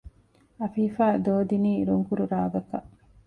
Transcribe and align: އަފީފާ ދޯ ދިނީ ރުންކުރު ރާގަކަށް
އަފީފާ 0.59 1.05
ދޯ 1.25 1.35
ދިނީ 1.49 1.71
ރުންކުރު 1.87 2.23
ރާގަކަށް 2.31 2.89